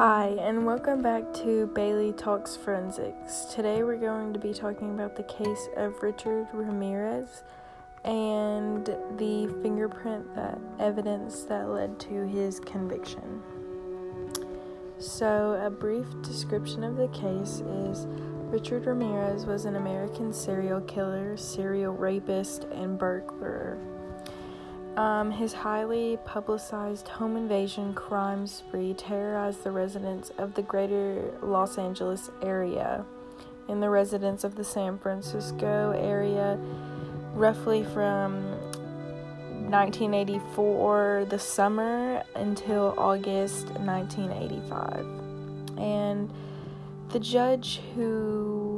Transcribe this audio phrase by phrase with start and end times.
[0.00, 3.44] Hi, and welcome back to Bailey Talks Forensics.
[3.54, 7.44] Today we're going to be talking about the case of Richard Ramirez
[8.02, 8.86] and
[9.18, 13.42] the fingerprint that evidence that led to his conviction.
[14.96, 18.06] So, a brief description of the case is
[18.50, 23.78] Richard Ramirez was an American serial killer, serial rapist, and burglar
[24.96, 31.78] um, his highly publicized home invasion crime spree terrorized the residents of the greater Los
[31.78, 33.04] Angeles area
[33.68, 36.58] and the residents of the San Francisco area
[37.34, 38.42] roughly from
[39.70, 45.06] 1984, the summer, until August 1985.
[45.78, 46.32] And
[47.10, 48.69] the judge who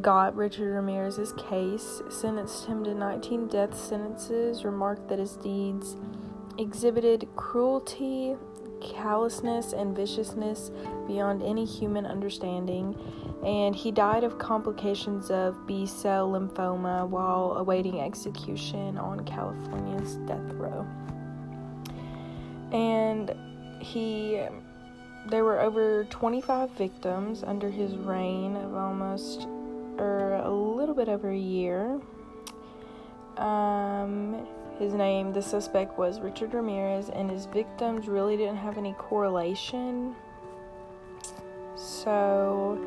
[0.00, 5.96] got Richard Ramirez's case, sentenced him to 19 death sentences, remarked that his deeds
[6.58, 8.36] exhibited cruelty,
[8.80, 10.70] callousness, and viciousness
[11.06, 12.96] beyond any human understanding,
[13.44, 20.52] and he died of complications of B cell lymphoma while awaiting execution on California's death
[20.54, 20.86] row.
[22.72, 23.34] And
[23.80, 24.42] he
[25.28, 29.46] there were over 25 victims under his reign of almost
[30.00, 32.00] or a little bit over a year.
[33.36, 34.46] Um,
[34.78, 40.14] his name, the suspect was Richard Ramirez, and his victims really didn't have any correlation.
[41.76, 42.78] So,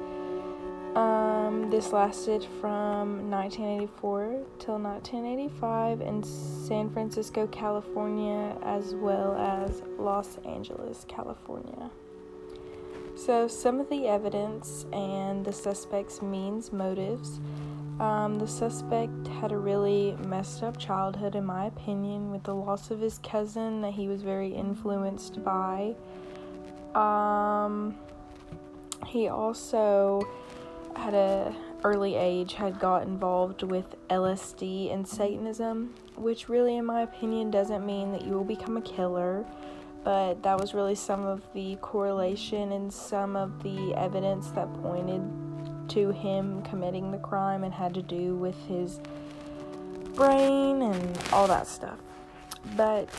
[0.96, 10.38] um, this lasted from 1984 till 1985 in San Francisco, California, as well as Los
[10.46, 11.90] Angeles, California.
[13.16, 17.40] So, some of the evidence and the suspect's means, motives.
[18.00, 22.90] Um, the suspect had a really messed up childhood, in my opinion, with the loss
[22.90, 25.96] of his cousin that he was very influenced by.
[26.96, 27.96] Um,
[29.06, 30.28] he also
[30.96, 37.02] had a early age had got involved with LSD and Satanism, which really, in my
[37.02, 39.46] opinion, doesn't mean that you will become a killer
[40.04, 45.22] but that was really some of the correlation and some of the evidence that pointed
[45.90, 49.00] to him committing the crime and had to do with his
[50.16, 51.98] brain and all that stuff.
[52.76, 53.10] But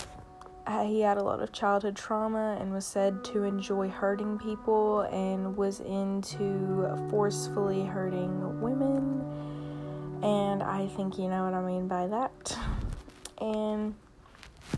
[0.67, 5.03] uh, he had a lot of childhood trauma and was said to enjoy hurting people
[5.03, 9.21] and was into forcefully hurting women.
[10.23, 12.59] And I think you know what I mean by that.
[13.39, 13.95] And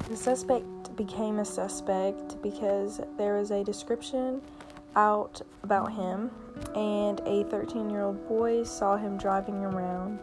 [0.08, 4.40] the suspect became a suspect because there was a description
[4.94, 6.30] out about him,
[6.74, 10.18] and a 13 year old boy saw him driving around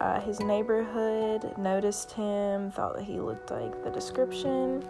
[0.00, 4.86] uh, his neighborhood, noticed him, thought that he looked like the description.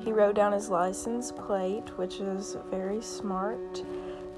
[0.00, 3.82] He wrote down his license plate, which is very smart,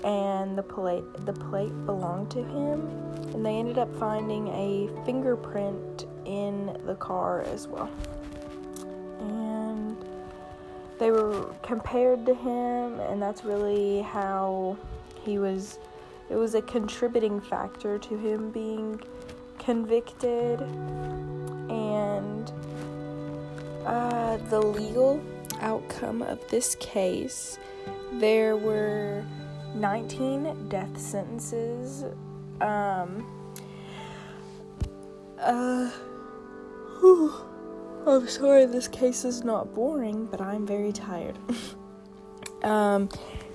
[0.04, 2.88] and the plate the plate belonged to him.
[3.32, 7.90] And they ended up finding a fingerprint in the car as well
[10.98, 14.76] they were compared to him, and that's really how
[15.24, 15.78] he was.
[16.30, 19.00] It was a contributing factor to him being
[19.58, 20.60] convicted,
[21.70, 22.52] and
[23.86, 25.22] uh, the legal
[25.60, 27.58] outcome of this case.
[28.14, 29.24] There were
[29.74, 32.04] 19 death sentences.
[32.60, 33.26] Um,
[35.38, 35.90] uh,
[36.98, 37.32] whew.
[38.10, 41.38] I'm sorry this case is not boring, but I'm very tired.
[42.62, 43.08] um,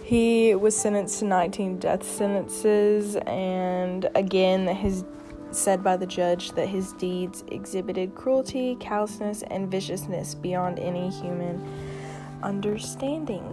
[0.04, 5.06] he was sentenced to 19 death sentences, and again, his
[5.52, 11.64] said by the judge that his deeds exhibited cruelty, callousness, and viciousness beyond any human
[12.42, 13.44] understanding.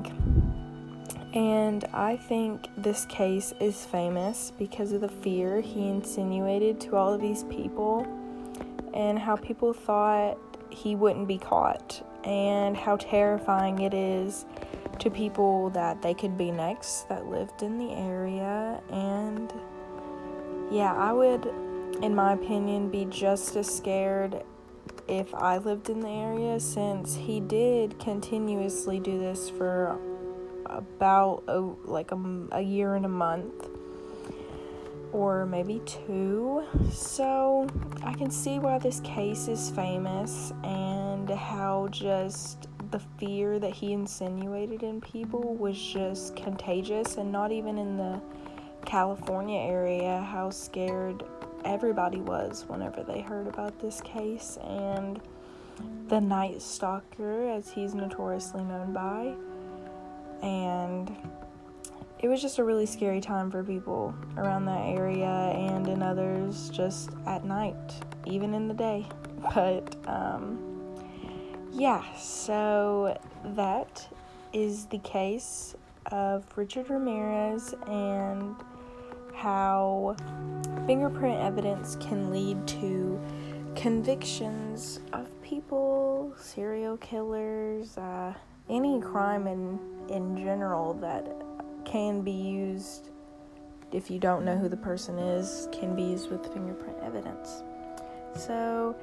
[1.34, 7.12] And I think this case is famous because of the fear he insinuated to all
[7.12, 8.06] of these people
[8.92, 10.38] and how people thought
[10.70, 14.44] he wouldn't be caught, and how terrifying it is
[14.98, 18.80] to people that they could be next that lived in the area.
[18.90, 19.52] And
[20.70, 21.46] yeah, I would,
[22.02, 24.44] in my opinion, be just as scared
[25.08, 29.98] if I lived in the area since he did continuously do this for
[30.66, 33.69] about a, like a, a year and a month
[35.12, 36.64] or maybe two.
[36.92, 37.66] So
[38.02, 43.92] I can see why this case is famous and how just the fear that he
[43.92, 48.20] insinuated in people was just contagious and not even in the
[48.84, 51.22] California area how scared
[51.64, 55.20] everybody was whenever they heard about this case and
[56.08, 59.34] the Night Stalker as he's notoriously known by
[60.42, 61.14] and
[62.22, 66.68] it was just a really scary time for people around that area and in others
[66.68, 67.76] just at night,
[68.26, 69.06] even in the day.
[69.54, 70.58] But um,
[71.72, 73.18] yeah, so
[73.56, 74.06] that
[74.52, 75.74] is the case
[76.12, 78.54] of Richard Ramirez and
[79.34, 80.14] how
[80.86, 83.18] fingerprint evidence can lead to
[83.74, 88.34] convictions of people, serial killers, uh,
[88.68, 89.78] any crime in
[90.10, 91.24] in general that
[91.90, 93.10] can be used
[93.92, 97.62] if you don't know who the person is can be used with fingerprint evidence.
[98.36, 98.94] So,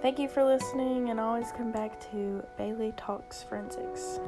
[0.00, 4.20] thank you for listening and always come back to Bailey Talks Forensics.